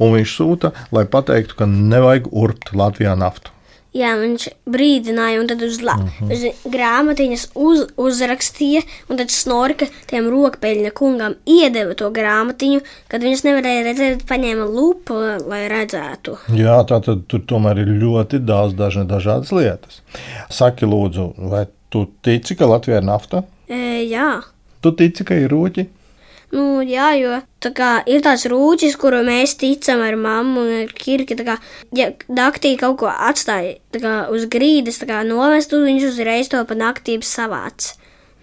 un 0.00 0.14
viņš 0.16 0.36
sūta, 0.38 0.72
lai 0.96 1.04
pateiktu, 1.04 1.58
ka 1.58 1.68
nevajag 1.68 2.30
urbt 2.32 2.72
Latvijā 2.72 3.12
naftu. 3.20 3.52
Jā, 3.92 4.14
viņš 4.16 4.46
brīdināja, 4.72 5.40
un 5.42 5.46
tad 5.50 5.60
uz, 5.62 5.82
la, 5.84 5.94
Mhm. 6.00 6.06
uh 6.06 6.30
-huh. 6.30 6.32
uz 6.32 6.72
grāmatiņas 6.72 7.42
uz, 7.54 7.82
uzrakstīja, 7.96 8.82
un 9.10 9.16
tad 9.16 9.30
snorka 9.30 9.86
tiem 10.06 10.30
rokpeļņa 10.32 10.90
kungam 10.96 11.34
iedeva 11.46 11.94
to 11.94 12.10
grāmatiņu, 12.10 12.80
kad 13.08 13.20
viņas 13.22 13.44
nevarēja 13.44 13.84
redzēt, 13.84 14.24
paņēma 14.28 14.64
lupu, 14.74 15.14
lai 15.48 15.68
redzētu. 15.68 16.38
Jā, 16.56 16.80
tā 16.88 17.02
tad 17.04 17.26
tur 17.28 17.40
tomēr 17.40 17.78
ir 17.78 17.88
ļoti 18.02 18.38
daudz 18.38 18.74
dažna, 18.74 19.04
dažādas 19.04 19.52
lietas. 19.52 20.00
Saki, 20.50 20.86
lūdzu, 20.86 21.34
vai 21.50 21.66
tu 21.90 22.06
tici, 22.22 22.54
ka 22.56 22.64
Latvijā 22.66 22.96
ir 22.96 23.04
nafta? 23.04 23.42
E, 23.68 24.04
jā. 24.08 24.40
Tu 24.80 24.92
tici, 24.92 25.24
ka 25.24 25.34
ir 25.34 25.50
rūķi? 25.50 25.86
Nu, 26.52 26.82
jā, 26.84 27.12
jo 27.16 27.38
tā 27.64 27.70
kā, 27.72 27.90
ir 28.04 28.20
tāds 28.24 28.44
rūķis, 28.50 28.98
kuru 29.00 29.22
mēs 29.24 29.54
ticam 29.60 30.02
ar 30.04 30.18
mammu 30.20 30.64
un 30.66 30.72
ar 30.82 30.90
kirki. 30.92 31.36
Kā, 31.46 31.56
ja 31.96 32.10
naktī 32.28 32.74
kaut 32.80 32.98
ko 33.00 33.08
atstāja 33.08 33.78
tā 33.94 34.02
kā, 34.02 34.14
uz 34.34 34.44
grīdas, 34.52 35.00
tā 35.00 35.08
kā 35.08 35.22
novest, 35.24 35.72
tad 35.72 35.86
viņš 35.86 36.10
uzreiz 36.10 36.52
to 36.52 36.60
pa 36.68 36.76
naktīm 36.76 37.24
savāc. 37.24 37.94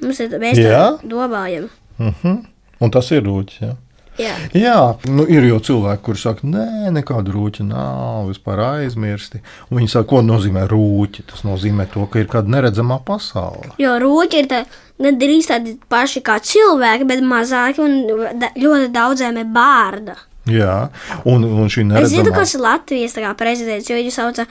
Mums 0.01 0.23
ir 0.23 0.33
mēs 0.41 0.57
tā 0.57 0.81
domājam. 1.03 1.69
Uh 1.99 2.13
-huh. 2.23 2.39
Un 2.79 2.91
tas 2.91 3.11
ir 3.11 3.23
rūķis. 3.23 3.61
Jā. 3.61 3.75
Jā. 4.19 4.33
Jā, 4.57 4.79
nu, 5.07 5.23
ir 5.31 5.45
jau 5.47 5.59
cilvēki, 5.63 6.03
kuriem 6.03 6.19
saka, 6.19 6.47
nē, 6.51 6.91
nekādu 6.97 7.31
rūķu 7.31 7.63
nav, 7.69 8.27
vispār 8.27 8.61
aizmirsti. 8.65 9.39
Un 9.69 9.79
viņi 9.79 9.91
saka, 9.93 10.09
ko 10.11 10.21
nozīmē 10.25 10.65
rūķi. 10.69 11.23
Tas 11.29 11.45
nozīmē 11.47 11.87
to, 11.93 12.03
ka 12.11 12.19
ir 12.19 12.27
kāda 12.31 12.51
neredzamā 12.51 12.99
pasaule. 13.07 13.71
Jo 13.79 13.95
rūķi 14.03 14.41
ir 14.41 14.49
tā, 14.51 14.63
gandrīz 14.99 15.47
tādi 15.51 15.77
paši 15.91 16.23
kā 16.25 16.39
cilvēki, 16.43 17.07
bet 17.07 17.23
mazāki 17.23 17.83
un 17.85 17.95
da, 18.41 18.51
ļoti 18.59 18.89
daudziem 18.95 19.39
ir 19.39 19.53
bārda. 19.55 20.17
Jā, 20.49 20.89
un, 21.29 21.45
un 21.45 21.71
šī 21.71 21.85
Es 21.85 22.11
zinu, 22.11 22.25
neredzamā 22.25 22.35
kas 22.41 22.55
ir 22.57 22.65
Latvijas 22.65 23.15
prezidents, 23.39 23.89
jo 23.91 23.99
viņu 23.99 24.15
sauc 24.15 24.43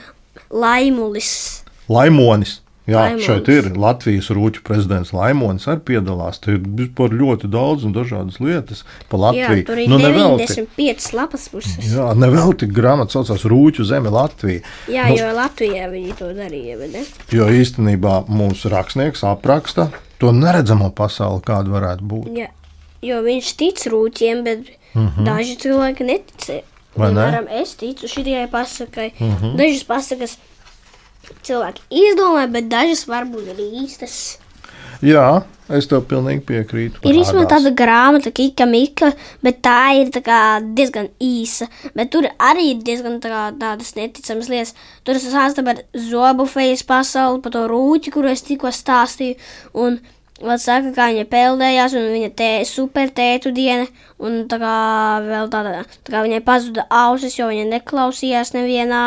Laimulis. 0.49 1.31
Laimonis. 1.89 2.59
Jā, 2.89 3.03
Laimonis. 3.05 3.25
šeit 3.27 3.49
ir 3.53 3.67
Latvijas 3.77 4.29
rūķu 4.33 4.63
prezidents 4.65 5.11
Laimonis 5.13 5.67
arī 5.69 5.83
piedalās. 5.91 6.39
Tur 6.41 6.55
ir 6.57 6.63
vispār 6.79 7.13
ļoti 7.13 7.49
daudz 7.51 7.85
un 7.85 7.93
dažādas 7.93 8.39
lietas 8.41 8.83
par 9.11 9.19
Jā, 9.19 9.25
Latviju. 9.25 9.65
tur 9.67 9.81
ir 9.83 9.89
nu, 9.91 9.97
nu, 9.97 10.07
nevelti. 10.07 10.47
95 10.77 11.13
lapas 11.13 11.47
puses. 11.53 11.91
Jā, 11.93 12.09
nevelti 12.17 12.67
grāmata 12.67 13.17
saucās 13.19 13.45
Rūķu 13.45 13.85
zeme 13.85 14.09
Latvija. 14.13 14.63
Jā, 14.89 15.07
Nu, 15.09 15.17
jo 15.21 15.29
Latvijā 15.37 15.89
viņi 15.91 16.17
to 16.17 16.31
darīja. 16.33 16.77
bet 16.79 16.93
ne? 16.93 17.05
Jo 17.31 17.49
īstenībā 17.53 18.25
mūsu 18.27 18.71
rakstnieks 18.73 19.23
apraksta 19.23 19.89
to 20.19 20.31
neredzamo 20.35 20.91
pasauli, 20.95 21.41
kāda 21.45 21.71
varētu 21.71 22.09
būt. 22.09 22.33
Jā, 22.37 22.49
jo 23.05 23.21
viņš 23.23 23.53
tic 23.55 23.85
rūķiem, 23.87 24.43
bet 24.43 24.59
uh 24.95 25.01
-huh. 25.01 25.23
daži 25.25 25.55
cilvēki 25.57 26.03
netic. 26.05 26.49
Mhm. 26.49 26.65
Vai 26.95 27.13
ne? 27.13 27.13
Mhm. 27.13 27.19
Piemēram, 27.19 27.61
es 27.61 27.75
ticu 27.75 28.07
šai 28.07 28.47
pasakai. 28.51 29.11
Uh 29.19 29.27
-huh. 29.27 29.55
Dažas 29.55 29.83
pasakas 29.83 30.37
cilvēki 31.45 31.87
izdomā, 32.03 32.45
bet 32.51 32.69
dažas 32.71 33.05
varbūt 33.09 33.53
ir 33.53 33.63
īstas. 33.83 34.19
Jā, 35.05 35.45
es 35.71 35.87
tev 35.87 36.03
pilnīgi 36.09 36.41
piekrītu. 36.47 36.99
Ir 37.07 37.19
īstenībā 37.21 37.45
tāda 37.47 37.71
grāmata, 37.77 38.33
Kika 38.35 38.65
Mika, 38.67 39.13
bet 39.45 39.61
tā 39.63 39.77
ir 40.01 40.11
tā 40.11 40.19
kā 40.25 40.39
diezgan 40.75 41.07
īsa. 41.23 41.69
Bet 41.95 42.11
tur 42.11 42.27
arī 42.35 42.73
ir 42.73 42.83
diezgan 42.83 43.21
tā 43.23 43.31
kā 43.31 43.43
tādas 43.61 43.93
neticamas 43.95 44.51
lietas. 44.51 44.75
Tur 45.07 45.15
es 45.15 45.27
stāstu 45.29 45.63
par 45.63 45.79
zobu 45.95 46.49
fejas 46.51 46.83
pasauli, 46.83 47.39
par 47.45 47.55
to 47.55 47.63
rūķi, 47.71 48.11
kuru 48.15 48.33
es 48.33 48.43
tikko 48.43 48.73
stāstīju. 48.75 49.39
Un 49.79 50.01
Vēl 50.39 50.55
saka, 50.55 50.93
kā 50.95 51.09
viņa 51.11 51.25
peldējās, 51.27 51.93
un 51.99 52.05
viņa 52.13 52.29
tē, 52.39 52.49
super 52.67 53.09
tētu 53.11 53.51
diena, 53.51 53.89
un 54.23 54.45
tā 54.47 54.55
kā 54.61 54.75
vēl 55.25 55.49
tāda, 55.51 55.81
tā 56.07 56.13
kā 56.13 56.21
viņai 56.23 56.39
pazuda 56.45 56.85
ausis, 56.95 57.35
jo 57.35 57.49
viņa 57.51 57.65
neklausījās 57.73 58.53
nevienā. 58.55 59.01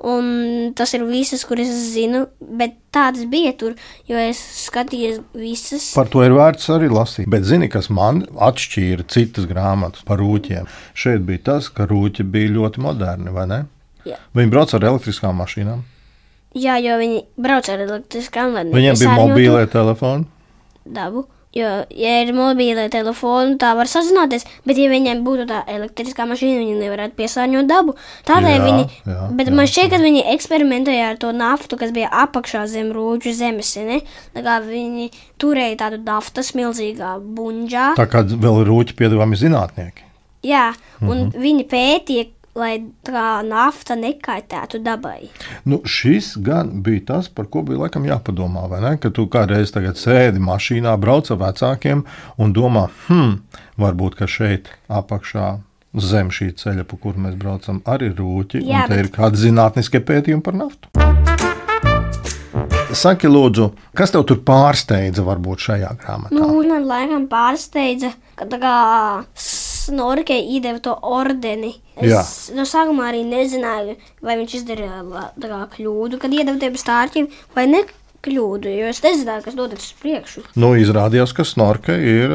Un 0.00 0.72
tas 0.72 0.94
ir 0.96 1.02
visas, 1.04 1.42
kuras 1.44 1.68
es 1.68 1.90
zinu, 1.92 2.22
bet 2.40 2.78
tādas 2.94 3.26
bija 3.28 3.52
tur, 3.60 3.74
jo 4.08 4.16
es 4.16 4.38
skatījos 4.62 5.18
visas. 5.36 5.90
Par 5.92 6.08
to 6.08 6.22
ir 6.24 6.32
vērts 6.32 6.70
arī 6.72 6.88
lasīt. 6.88 7.28
Bet 7.28 7.44
zini, 7.44 7.68
kas 7.68 7.90
man 7.92 8.22
atšķīra 8.32 9.04
citas 9.12 9.44
grāmatas 9.50 10.06
par 10.08 10.22
rūķiem? 10.22 10.70
Šeit 10.96 11.26
bija 11.28 11.44
tas, 11.50 11.68
ka 11.68 11.84
rūķi 11.90 12.24
bija 12.32 12.54
ļoti 12.56 12.80
moderni, 12.80 13.34
vai 13.34 13.44
ne? 13.50 13.60
Jā. 14.08 14.16
Viņi 14.32 14.52
brauc 14.54 14.72
ar 14.78 14.86
elektriskām 14.88 15.36
mašīnām. 15.36 15.82
Jā, 16.56 16.78
jo 16.82 16.96
viņi 16.98 17.20
brauc 17.36 17.68
ar 17.70 17.84
elektriskām 17.84 18.56
vai 18.56 18.64
Viņiem 18.72 18.96
bija 19.04 19.18
mobīlē 19.20 19.66
telefoni. 19.70 20.24
dabu. 20.88 21.26
Jo, 21.50 21.70
ja 21.90 22.10
ir 22.22 22.28
mobīlē 22.30 22.84
telefona, 22.94 23.56
tā 23.58 23.72
var 23.74 23.88
sazināties, 23.90 24.44
bet, 24.62 24.78
ja 24.78 24.86
viņiem 24.86 25.24
būtu 25.26 25.48
tā 25.50 25.64
elektriskā 25.66 26.22
mašīna, 26.30 26.60
viņi 26.60 26.76
nevarētu 26.78 27.16
piesārņot 27.18 27.66
dabu. 27.66 27.96
Tādēļ 28.28 28.54
Jā, 28.54 28.60
viņi, 28.68 28.84
jā, 29.10 29.24
bet 29.34 29.50
jā, 29.50 29.54
man 29.58 29.70
šķiet, 29.72 29.88
ka 29.90 29.98
viņi 30.04 30.22
eksperimentēja 30.30 31.08
ar 31.10 31.18
to 31.18 31.32
naftu, 31.34 31.74
kas 31.80 31.90
bija 31.96 32.12
apakšā 32.22 32.62
zem 32.70 32.92
rūģu 32.94 33.34
zemes. 33.34 33.72
Ne? 33.82 33.98
Tā 34.36 34.44
kā 34.46 34.60
viņi 34.62 35.08
turēja 35.42 35.80
tādu 35.82 35.98
naftas 36.06 36.52
milzīgā 36.54 37.16
buļģā. 37.18 37.88
Tā 37.98 38.06
kā 38.14 38.22
vēl 38.30 38.62
rūķi 38.70 38.98
piedāvājumi 39.02 39.42
zinātnieki. 39.42 40.06
Jā, 40.46 40.70
un 41.02 41.08
mm. 41.10 41.24
-hmm. 41.26 41.40
viņi 41.48 41.66
pētīja, 41.68 42.28
lai 42.60 42.72
tā 43.06 43.40
nafta 43.46 43.96
nekaitētu 43.98 44.82
dabai. 44.84 45.30
Nu, 45.64 45.80
šis 45.84 46.34
gan 46.44 46.76
bija 46.84 47.06
tas, 47.14 47.28
par 47.32 47.48
ko 47.50 47.62
bija 47.66 47.82
laikam 47.86 48.04
jāpadomā. 48.08 48.68
vai 48.70 48.80
ne? 48.84 48.92
Ka 49.00 49.10
tu 49.10 49.26
kādreiz 49.26 49.72
sēdi 49.72 50.38
mašīnā, 50.44 50.94
brauc 51.00 51.30
ar 51.30 51.40
vecākiem 51.46 52.04
un 52.38 52.52
domā, 52.52 52.88
hmm, 53.08 53.40
varbūt 53.80 54.20
šeit 54.28 54.68
apakšā. 54.88 55.58
Zem 55.98 56.28
šī 56.30 56.52
ceļa, 56.54 56.84
pa 56.86 56.96
kuru 57.02 57.18
mēs 57.18 57.34
braucam, 57.34 57.80
arī 57.82 58.12
rūķi. 58.14 58.60
Jā, 58.62 58.84
un 58.84 58.92
te 58.92 58.94
bet- 58.94 59.06
ir 59.06 59.10
kādi 59.16 59.40
zinātniskie 59.48 59.98
pētījumi 59.98 60.44
par 60.46 60.54
naftu. 60.54 60.86
Saki, 62.90 63.28
lūdzu, 63.30 63.68
kas 63.94 64.10
tev 64.10 64.24
tur 64.26 64.40
pārsteidza 64.46 65.22
varbūt 65.26 65.62
šajā 65.66 65.90
grāmatā? 66.00 66.34
Nu, 66.34 66.62
man 66.66 66.86
laikam 66.88 67.28
pārsteidza, 67.30 68.10
ka 68.38 68.46
tā 68.50 68.58
kā 68.62 68.74
Snorke 69.34 70.34
iedeva 70.38 70.80
to 70.82 70.94
ordeni. 71.06 71.72
Es 72.02 72.50
no 72.56 72.66
sākuma 72.68 73.08
arī 73.10 73.22
nezināju, 73.28 73.96
vai 74.24 74.36
viņš 74.40 74.58
izdarīja 74.60 75.66
kļūdu, 75.76 76.20
kad 76.20 76.34
iedeva 76.34 76.60
tiem 76.60 76.78
stārķiem, 76.80 77.32
vai 77.56 77.66
ne. 77.70 77.86
kļūdu, 78.20 78.68
jo 78.68 78.88
es 78.90 78.98
nezināju, 79.00 79.44
kas 79.46 79.54
notiks 79.56 79.86
uz 79.88 80.00
priekšu. 80.02 80.42
Nu, 80.60 80.74
izrādījās, 80.76 81.32
ka 81.36 81.44
snorke 81.48 81.94
ir. 81.96 82.34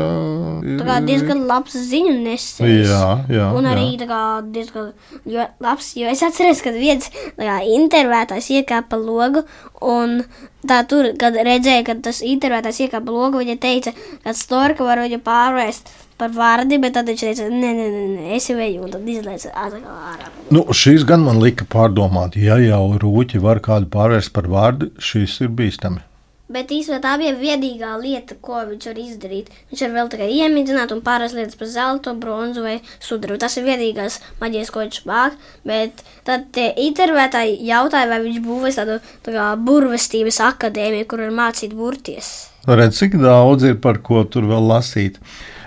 ir 0.65 0.79
Tā 0.79 0.87
kā 0.87 0.95
diezgan 1.05 1.43
labs 1.45 1.75
ziņu 1.77 2.15
nesējis. 2.23 2.89
Jā, 2.89 3.09
jā. 3.29 3.49
Un 3.53 3.69
arī 3.69 3.91
jā. 3.91 3.99
tā 4.01 4.07
kā 4.09 4.21
diezgan 4.55 4.87
jo 5.29 5.45
labs, 5.61 5.91
jo 5.99 6.09
es 6.09 6.23
atceros, 6.25 6.63
kad 6.65 6.77
viens 6.79 7.11
kā, 7.37 7.59
intervētājs 7.75 8.49
iekāpa 8.57 8.97
logu, 8.97 9.45
un 9.85 10.23
tā 10.65 10.81
tur, 10.89 11.11
kad 11.21 11.37
redzēja, 11.37 11.85
ka 11.85 11.99
tas 12.09 12.23
intervētājs 12.25 12.81
iekāpa 12.87 13.13
logu, 13.13 13.43
viņa 13.45 13.59
teica, 13.61 13.93
ka 14.25 14.33
storka 14.33 14.87
var 14.87 15.05
viņu 15.05 15.21
pārvērst 15.25 15.93
par 16.21 16.31
vārdi, 16.35 16.79
bet 16.81 16.95
tad 16.97 17.11
viņš 17.11 17.25
teica, 17.27 17.51
nē, 17.51 17.71
nē, 17.77 17.85
nē, 17.91 18.25
es 18.37 18.49
eju, 18.53 18.87
un 18.87 18.95
tad 18.95 19.07
izlaiž 19.15 19.49
atkal 19.51 19.85
ārā. 20.13 20.31
Nu, 20.53 20.65
šīs 20.71 21.05
gan 21.07 21.25
man 21.27 21.41
lika 21.43 21.67
pārdomāt, 21.67 22.39
ja 22.39 22.59
jau 22.63 22.83
rūķi 23.01 23.43
var 23.43 23.63
kādu 23.63 23.91
pārvērst 23.91 24.33
par 24.35 24.49
vārdu, 24.51 24.93
šis 24.99 25.41
ir 25.45 25.55
bīstami. 25.55 26.03
Bet 26.45 26.69
īstenībā 26.69 27.01
tā 27.01 27.15
bija 27.17 27.31
vienīgā 27.33 27.95
lieta, 27.97 28.35
ko 28.37 28.59
viņš 28.69 28.83
var 28.91 28.97
izdarīt. 29.01 29.47
Viņš 29.71 29.79
var 29.81 29.93
vēl 29.95 30.09
tikai 30.13 30.27
iemidzināt 30.29 30.91
un 30.93 31.01
pāris 31.01 31.33
lietas 31.33 31.57
par 31.57 31.71
zelta, 31.71 32.13
bronzu 32.13 32.61
vai 32.61 32.75
sudrabu. 33.01 33.39
Tas 33.41 33.57
ir 33.57 33.65
vienīgais 33.65 34.19
maģijas, 34.43 34.69
ko 34.69 34.83
viņš 34.83 34.99
māk. 35.09 35.39
Bet 35.65 36.05
tad 36.27 36.59
intervētāji 36.61 37.57
jautāja, 37.65 38.11
vai 38.11 38.21
viņš 38.27 38.37
būvēs 38.45 38.77
tādu 38.77 38.99
tā 39.25 39.47
burvestības 39.57 40.37
akadēmiju, 40.51 41.09
kur 41.09 41.25
var 41.25 41.33
mācīt 41.41 41.73
burties. 41.73 42.31
Redz, 42.69 43.01
cik 43.01 43.17
daudz 43.25 43.65
ir 43.65 43.81
par 43.81 44.03
ko 44.05 44.21
tur 44.29 44.45
vēl 44.53 44.69
lasīt. 44.69 45.17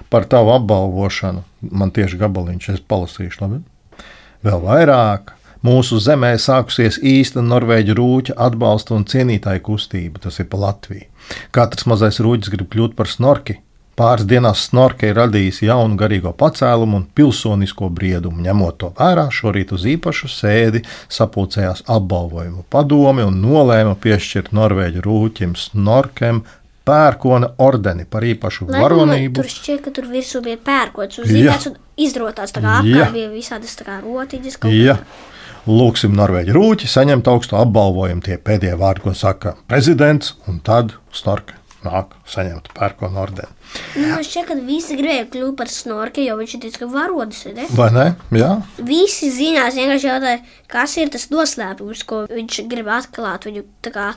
Par 0.09 0.25
tavu 0.25 0.55
apbalvošanu. 0.57 1.45
Man 1.71 1.93
tieši 1.93 2.21
gabaliņš, 2.21 2.71
es 2.77 2.85
palasīšu, 2.89 3.43
labi. 3.45 3.61
Vēl 4.47 4.63
vairāk. 4.65 5.35
Mūsu 5.67 5.99
zemē 5.99 6.37
sākusies 6.39 7.01
īsta 7.03 7.43
norvēģu 7.43 7.97
rūķa 7.99 8.37
atbalsta 8.47 8.95
un 8.95 9.07
cienītāju 9.11 9.65
kustība. 9.67 10.23
Tas 10.23 10.39
ir 10.39 10.47
pa 10.51 10.61
Latviju. 10.69 11.09
Katrs 11.51 11.89
mazais 11.91 12.21
rūķis 12.23 12.53
grib 12.55 12.71
kļūt 12.73 12.95
par 12.99 13.11
snorki. 13.11 13.59
Pāris 13.99 14.29
dienās 14.31 14.61
snorke 14.69 15.09
ir 15.11 15.17
radījis 15.19 15.65
jaunu 15.65 15.97
garīgo 15.99 16.31
pacēlumu 16.39 17.01
un 17.01 17.07
pilsonisko 17.19 17.89
briedumu. 17.91 18.45
Ņemot 18.45 18.77
to 18.79 18.93
vērā, 18.95 19.25
šorīt 19.35 19.73
uz 19.75 19.89
īpašu 19.91 20.31
sēdi 20.31 20.85
sapulcējās 21.11 21.83
apbalvojumu 21.91 22.63
padome 22.71 23.27
un 23.27 23.41
nolēma 23.43 23.97
piešķirt 23.99 24.55
norvēģu 24.55 25.03
rūķim 25.03 25.59
snorkem 25.59 26.45
pērkona 26.89 27.53
ordeni 27.65 28.07
par 28.09 28.27
īpašu 28.27 28.69
varonību. 28.73 29.39
Tur 29.41 29.51
šķiet, 29.53 29.83
ka 29.85 29.95
tur 29.95 30.09
virsū 30.11 30.43
bija 30.45 30.61
pērkots, 30.69 31.23
uzzīmēts 31.25 31.71
un 31.73 31.81
izrotāts. 32.09 32.55
Tā 32.57 32.65
kā 32.65 32.79
apkārt 32.83 33.17
bija 33.17 33.33
visādas 33.33 33.77
tā 33.79 33.89
kā 33.89 34.01
rotiņas. 34.05 34.61
lūksim 35.69 36.15
Norvēģi 36.17 36.57
rūķi, 36.57 36.89
saņemt 36.89 37.29
augstu 37.29 37.59
apbalvojumu, 37.61 38.25
tie 38.25 38.39
pēdējie 38.41 38.79
vārdi, 38.81 39.05
ko 39.05 39.15
saka 39.17 39.57
prezidents, 39.69 40.35
un 40.49 40.63
tad 40.65 40.95
Snorke 41.13 41.59
nāk 41.85 42.15
saņemt 42.29 42.73
pērkona 42.75 43.23
ordeni. 43.23 43.51
Nu, 43.95 44.09
man 44.09 44.25
šķiet, 44.25 44.47
ka 44.49 44.57
visi 44.67 44.97
gribēja 44.99 45.27
kļūt 45.31 45.57
par 45.59 45.71
snorki, 45.71 46.25
jo 46.27 46.39
viņš 46.41 46.55
ir 46.57 46.63
diezgan 46.65 46.91
varonis. 46.91 47.45
ne? 47.55 47.67
Vai 47.77 47.89
ne? 47.95 48.07
Jā, 48.35 48.51
Visi 48.89 49.31
zinās, 49.35 49.77
vienkārši 49.79 50.09
jautāja, 50.09 50.41
kas 50.73 50.97
ir 50.99 51.13
tas 51.15 51.29
noslēpums, 51.31 52.05
ko 52.09 52.25
viņš 52.33 52.63
grib 52.73 52.91
atklāt 52.97 53.47
viņu 53.47 53.67
tā 53.85 53.95
kā 53.95 54.09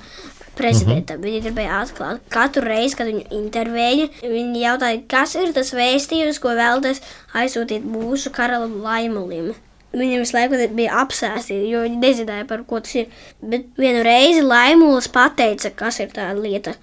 prezidentam. 0.56 1.18
Uh 1.18 1.24
-huh. 1.24 1.30
Viņi 1.30 1.42
gribēja 1.46 1.82
atklāt 1.82 2.20
katru 2.30 2.64
reizi, 2.68 2.96
kad 2.96 3.08
viņu 3.08 3.26
intervēja. 3.32 4.08
Viņi 4.22 4.64
jautāja, 4.66 5.02
kas 5.08 5.36
ir 5.36 5.54
tas 5.54 5.74
vēstījums, 5.74 6.40
ko 6.40 6.50
vēlaties 6.50 7.02
aizsūtīt 7.34 7.84
mūsu 7.84 8.32
karalim 8.32 8.82
Laimulim. 8.84 9.54
Viņam 9.92 10.24
visu 10.24 10.38
laiku 10.38 10.76
bija 10.76 11.02
apsēstīti, 11.04 11.68
jo 11.70 11.82
viņi 11.84 12.00
nezināja, 12.00 12.48
par 12.48 12.64
ko 12.64 12.80
tas 12.80 12.96
ir. 12.96 13.08
Bet 13.42 13.66
vienu 13.78 14.04
reizi 14.04 14.42
Laimulis 14.42 15.08
pateica, 15.08 15.70
kas 15.76 16.00
ir 16.00 16.08
tā 16.08 16.32
lieta. 16.42 16.74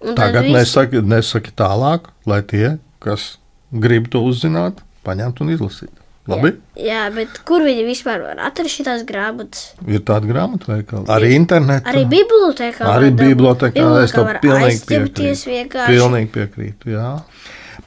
Un 0.00 0.14
tagad 0.14 0.44
visi- 0.44 0.54
nesaki, 0.54 1.02
nesaki 1.02 1.50
tālāk, 1.50 2.00
lai 2.26 2.42
tie, 2.42 2.78
kas 3.00 3.36
grib 3.72 4.08
to 4.10 4.22
uzzināt, 4.24 4.78
paņemtu 5.04 5.40
un 5.40 5.50
izlasītu. 5.56 6.07
Labi? 6.28 6.50
Jā, 6.76 7.06
bet 7.14 7.38
kur 7.48 7.64
viņi 7.64 7.86
vispār 7.86 8.20
var 8.20 8.42
atrast 8.50 8.76
šīs 8.76 9.04
grāmatas? 9.08 9.70
Ir 9.88 10.02
tāda 10.04 10.28
grāmata 10.28 10.74
veikala. 10.74 11.06
Arī 11.14 11.32
internetā. 11.38 11.88
Arī 11.88 12.04
bibliotekā. 12.10 12.84
Arī 12.84 13.08
dabūt. 13.14 13.22
bibliotekā. 13.24 13.86
Es 14.02 14.12
tam 14.12 14.28
pilnīgi 14.42 14.84
piekrītu. 14.90 15.48
vienkārši. 15.54 15.94
Pilnīgi 15.96 16.30
piekrītu. 16.36 16.92
Jā. 16.92 17.08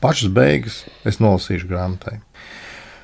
Pašas 0.02 0.34
beigas 0.34 0.82
es 1.06 1.22
nolasīšu 1.22 1.70
grāmatai. 1.70 2.18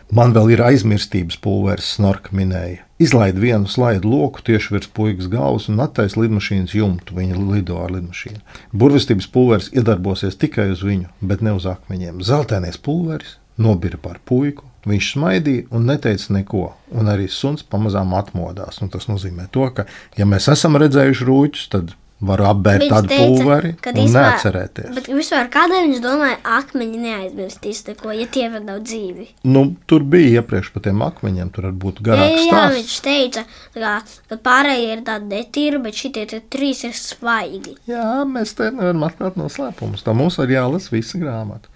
Man 0.07 0.31
vēl 0.31 0.53
ir 0.55 0.61
aizmirstības 0.63 1.35
pulveris, 1.43 1.89
snorka 1.97 2.31
minēja. 2.31 2.85
Izlaid 2.97 3.37
vienu 3.37 3.67
slaidu 3.69 4.09
loku 4.09 4.41
tieši 4.47 4.71
virs 4.73 4.87
puikas 4.89 5.27
galvas 5.29 5.67
un 5.69 5.83
attaisa 5.83 6.17
lidmašīnas 6.17 6.73
jumtu. 6.73 7.13
Viņa 7.19 7.41
lido 7.51 7.77
ar 7.83 7.91
lidmašīnu. 7.93 8.39
Burvestības 8.71 9.27
pulveris 9.29 9.67
iedarbosies 9.75 10.39
tikai 10.39 10.71
uz 10.73 10.81
viņu, 10.87 11.11
bet 11.21 11.43
ne 11.45 11.53
uz 11.59 11.67
akmeņiem. 11.69 12.23
Zeltainais 12.25 12.79
pulveris 12.81 13.35
nobira 13.59 13.99
par 14.01 14.17
puiku. 14.25 14.65
Viņš 14.87 15.11
smaidīja 15.17 15.67
un 15.75 15.87
neteica 15.89 16.33
neko, 16.37 16.65
un 16.95 17.09
arī 17.11 17.27
suns 17.31 17.65
pamazām 17.67 18.13
atmodās. 18.15 18.79
Nu, 18.81 18.87
tas 18.93 19.09
nozīmē, 19.11 19.49
to, 19.51 19.67
ka, 19.75 19.83
ja 20.15 20.27
mēs 20.29 20.47
esam 20.53 20.77
redzējuši 20.79 21.25
rūķus, 21.27 21.65
tad 21.73 21.95
var 22.17 22.41
apbērt 22.49 22.87
tādu 22.89 23.11
teica, 23.11 23.25
pulveri 23.29 23.69
un 23.75 23.97
vispār- 23.99 24.13
neatcerēties. 24.15 24.93
Bet 24.95 25.05
vispār 25.13 25.49
kādēļ 25.53 25.83
viņš 25.85 25.99
domāja, 26.01 26.37
akmeņi 26.55 27.01
neaizmirstīs 27.03 27.83
neko, 27.91 28.09
ja 28.17 28.25
tie 28.33 28.47
vēl 28.49 28.63
nav 28.65 28.79
dzīvi? 28.87 29.27
Nu, 29.45 29.61
tur 29.85 30.01
bija 30.01 30.39
iepriekš 30.41 30.71
par 30.73 30.85
tiem 30.87 31.03
akmeņiem, 31.05 31.51
tur 31.53 31.67
var 31.69 31.75
būt 31.83 32.01
Jā, 32.01 32.05
garāks 32.07 32.39
jā, 32.41 32.47
stāsts. 32.47 32.77
viņš 32.79 32.95
teica, 33.05 33.43
kā, 33.77 33.93
ka 34.31 34.39
pārējie 34.49 34.91
ir 34.95 35.03
tādi 35.11 35.29
netīri, 35.35 35.83
bet 35.85 35.93
šitie 36.01 36.25
trīs 36.49 36.81
ir 36.89 36.95
svaigi. 36.97 37.75
Jā, 37.91 38.23
mēs 38.25 38.55
te 38.57 38.71
nevaram 38.71 39.05
atklāt 39.11 39.37
noslēpumus. 39.37 40.01
Tā 40.07 40.15
mums 40.17 40.39
ir 40.41 40.55
jālasa 40.57 40.95
visa 40.95 41.21
grāmata. 41.21 41.69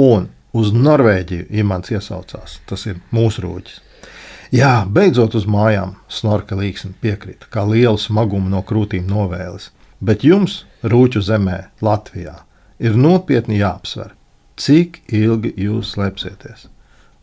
Un 0.00 0.30
uz 0.52 0.72
Norvēģiju 0.76 1.48
Imants 1.62 1.92
iesaucās. 1.92 2.58
Tas 2.68 2.86
ir 2.86 3.00
mūsu 3.14 3.44
rūķis. 3.44 3.80
Jā, 4.52 4.82
beidzot 4.84 5.32
uz 5.38 5.46
mājām 5.48 5.94
snorka 6.12 6.58
līksni 6.58 6.92
piekrita, 7.00 7.48
kā 7.48 7.64
lielu 7.64 7.96
smagumu 7.96 8.52
no 8.52 8.60
krūtīm 8.68 9.06
novēlis. 9.08 9.70
Bet 10.02 10.26
jums, 10.26 10.64
rūķu 10.84 11.22
zemē, 11.24 11.58
Latvijā, 11.80 12.42
ir 12.82 12.98
nopietni 12.98 13.62
jāapsver, 13.62 14.12
cik 14.60 15.00
ilgi 15.08 15.54
jūs 15.56 15.94
slēpsieties. 15.94 16.66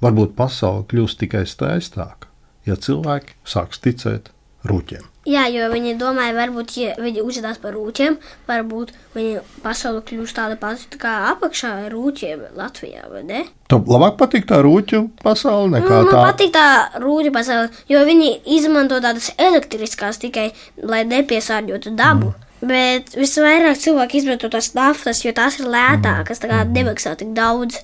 Varbūt 0.02 0.34
pasaule 0.40 0.88
kļūs 0.90 1.18
tikai 1.20 1.44
skaistāka, 1.46 2.32
ja 2.66 2.80
cilvēki 2.80 3.36
sāks 3.46 3.84
ticēt 3.84 4.32
rūķiem. 4.68 5.06
Jā, 5.30 5.44
jo 5.52 5.68
viņi 5.70 5.94
domāja, 6.00 6.34
varbūt, 6.34 6.74
ja 6.80 6.96
viņi 6.98 7.22
uzvedās 7.22 7.60
par 7.62 7.76
rūķiem, 7.76 8.16
varbūt 8.48 8.92
viņa 9.14 9.44
pasaule 9.64 10.02
kļūs 10.08 10.34
tāda 10.36 10.58
pati 10.60 11.00
kā 11.00 11.14
apakšā 11.34 11.74
rūķiem 11.94 12.48
Latvijā, 12.58 13.06
vai 13.12 13.24
ne? 13.28 13.44
Tev 13.70 13.86
labāk 13.92 14.18
patīk 14.20 14.48
tā 14.50 14.62
rūķu 14.66 15.04
pasaule 15.22 15.76
nekā 15.76 16.02
Man 16.02 16.12
tā. 16.12 16.24
patīk 16.32 16.54
tā 16.56 16.68
rūķa 17.04 17.34
pasaule, 17.36 17.70
jo 17.92 18.04
viņi 18.08 18.32
izmanto 18.58 19.00
tādas 19.04 19.30
elektriskās 19.38 20.22
tikai, 20.24 20.50
lai 20.82 21.04
nepiesārņotu 21.08 21.96
dabu. 22.00 22.34
Mm. 22.34 22.46
Bet 22.70 23.14
visvairāk 23.16 23.78
cilvēki 23.80 24.20
izmanto 24.20 24.50
tās 24.52 24.74
naftas, 24.76 25.22
jo 25.24 25.32
tās 25.36 25.62
ir 25.62 25.70
lētākas, 25.72 26.42
tā 26.44 26.50
kā 26.52 26.66
nemaksā 26.68 27.14
tik 27.22 27.32
daudz. 27.38 27.80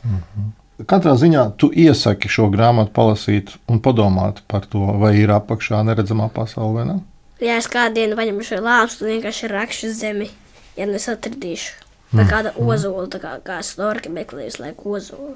Katrā 0.83 1.13
ziņā 1.15 1.43
tu 1.55 1.69
iesaki 1.71 2.27
šo 2.27 2.49
grāmatu 2.51 2.91
palasīt 2.95 3.53
un 3.71 3.79
padomāt 3.79 4.41
par 4.51 4.65
to, 4.67 4.81
vai 4.99 5.13
ir 5.21 5.31
apakšā 5.31 5.79
neredzamā 5.88 6.27
pasaule 6.35 6.73
vai 6.75 6.83
ne. 6.89 6.95
Ja 7.39 7.55
es 7.61 7.69
kādu 7.71 7.95
dienu 8.01 8.17
paņemšu 8.19 8.49
šo 8.49 8.59
lāpstu, 8.65 9.05
tad 9.05 9.13
vienkārši 9.13 9.51
rakšu 9.53 9.93
zemi, 9.95 10.27
ja 10.75 10.88
nu 10.89 10.97
es 10.99 11.07
atradīšu. 11.11 11.79
Vai 12.15 12.27
kāda 12.27 12.51
ozola, 12.59 13.07
tā 13.11 13.19
kā, 13.23 13.38
kā 13.43 13.61
snorki 13.63 14.11
meklējusi 14.11 14.61
laiku 14.65 14.97
ozolu. 14.99 15.33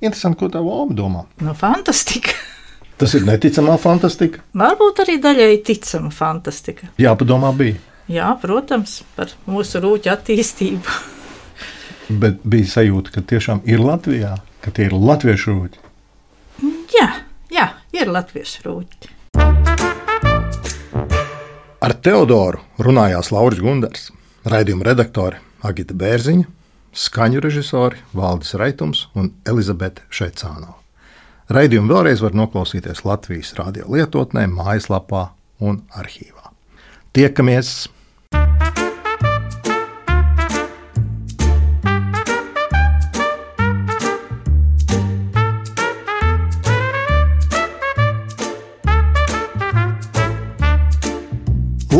Interesanti, 0.00 0.40
ko 0.40 0.48
tā 0.52 0.64
Voma 0.64 0.96
domā. 0.96 1.28
Nu, 1.44 1.52
fantastika. 1.56 2.34
Tas 3.00 3.12
ir 3.16 3.28
neticamā 3.28 3.76
fantastika. 3.80 4.40
Varbūt 4.56 5.04
arī 5.04 5.20
daļai 5.20 5.54
ticama 5.68 6.12
fantastika. 6.12 6.88
Jāpadomā 7.00 7.52
bija. 7.56 7.80
Jā, 8.12 8.32
protams, 8.40 9.02
par 9.16 9.32
mūsu 9.48 9.84
rūķu 9.84 10.16
attīstību. 10.16 11.00
Bet 12.20 12.42
bija 12.44 12.68
sajūta, 12.68 13.12
ka 13.14 13.22
tiešām 13.24 13.62
ir 13.68 13.80
Latvijā, 13.80 14.34
ka 14.60 14.72
tie 14.74 14.88
ir 14.88 14.96
latviešu 14.96 15.54
rūķi. 15.54 15.78
Jā, 16.92 17.08
jā 17.52 17.66
ir 17.96 18.10
latviešu 18.12 18.64
rūķi. 18.66 19.12
Ar 21.82 21.94
Teodoru 22.04 22.60
runājās 22.78 23.32
Lauris 23.34 23.62
Gunders, 23.62 24.10
raidījuma 24.46 24.86
redaktore 24.90 25.40
Agita 25.66 25.96
Bērziņa, 25.98 26.44
skaņu 26.92 27.40
režisori 27.42 28.02
Valdis 28.14 28.54
Raitums 28.60 29.06
un 29.16 29.32
Elizabete 29.48 30.04
Šeicānova. 30.12 30.76
Raidījumu 31.52 31.90
vēlreiz 31.90 32.22
var 32.22 32.36
noklausīties 32.38 33.02
Latvijas 33.08 33.54
radio 33.58 33.88
lietotnē, 33.90 34.46
mājaslapā 34.52 35.30
un 35.64 35.82
arhīvā. 35.96 36.52
Tiekamies! 37.16 37.88